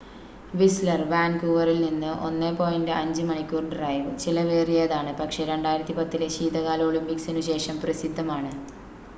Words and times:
Wissler 0.53 1.01
വാൻകൂവറിൽ 1.09 1.77
നിന്ന് 1.83 2.11
1.5 2.23 2.95
മണിക്കൂർ 3.27 3.65
ഡ്രൈവ് 3.73 4.15
ചിലവേറിയതാണ് 4.23 5.13
പക്ഷേ 5.21 5.45
2010-ലെ 5.49 6.29
ശീതകാല 6.37 6.89
ഒളിമ്പിക്‌സിനു 6.89 7.43
ശേഷം 7.51 7.77
പ്രസിദ്ധമാണ് 7.79 8.53